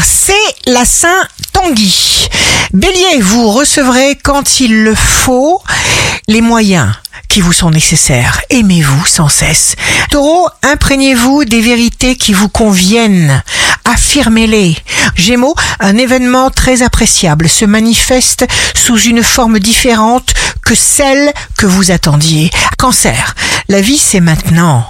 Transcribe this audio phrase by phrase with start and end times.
[0.00, 0.32] C'est
[0.66, 2.28] la Saint Tanguy.
[2.72, 5.62] Bélier, vous recevrez quand il le faut
[6.28, 6.88] les moyens
[7.28, 8.40] qui vous sont nécessaires.
[8.48, 9.76] Aimez-vous sans cesse.
[10.10, 13.42] Taureau, imprégnez-vous des vérités qui vous conviennent.
[13.84, 14.76] Affirmez-les.
[15.14, 20.32] Gémeaux, un événement très appréciable se manifeste sous une forme différente
[20.62, 22.50] que celle que vous attendiez.
[22.78, 23.34] Cancer,
[23.68, 24.86] la vie c'est maintenant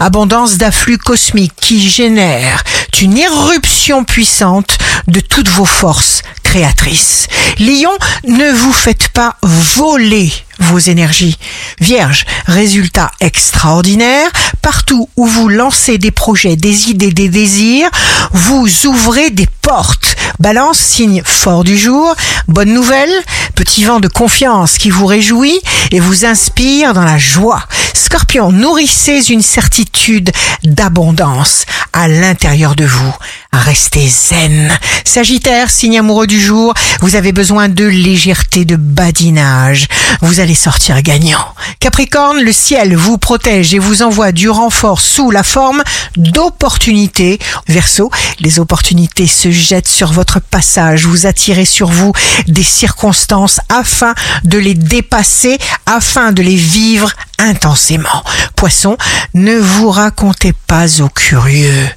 [0.00, 2.62] abondance d'afflux cosmiques qui génère
[3.00, 7.28] une irruption puissante de toutes vos forces créatrices.
[7.58, 7.90] Lion,
[8.26, 11.36] ne vous faites pas voler vos énergies.
[11.80, 14.30] Vierge, résultat extraordinaire,
[14.62, 17.90] partout où vous lancez des projets, des idées, des désirs,
[18.32, 20.16] vous ouvrez des portes.
[20.38, 22.14] Balance, signe fort du jour,
[22.48, 23.12] bonne nouvelle,
[23.54, 25.60] petit vent de confiance qui vous réjouit
[25.90, 27.62] et vous inspire dans la joie.
[27.96, 30.30] Scorpion, nourrissez une certitude
[30.62, 31.64] d'abondance
[31.94, 33.14] à l'intérieur de vous.
[33.52, 34.70] Restez zen.
[35.04, 39.88] Sagittaire, signe amoureux du jour, vous avez besoin de légèreté, de badinage.
[40.20, 41.54] Vous allez sortir gagnant.
[41.80, 45.82] Capricorne, le ciel vous protège et vous envoie du renfort sous la forme
[46.16, 47.38] d'opportunités.
[47.66, 51.06] Verseau, les opportunités se jettent sur votre passage.
[51.06, 52.12] Vous attirez sur vous
[52.46, 58.22] des circonstances afin de les dépasser, afin de les vivre intensément.
[58.56, 58.96] Poisson,
[59.34, 61.88] ne vous racontez pas aux curieux.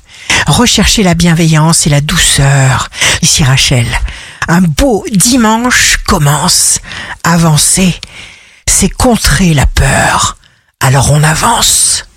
[0.47, 2.89] Recherchez la bienveillance et la douceur.
[3.21, 3.87] Ici Rachel,
[4.47, 6.79] un beau dimanche commence.
[7.23, 7.99] Avancer,
[8.67, 10.37] c'est contrer la peur.
[10.79, 12.05] Alors on avance.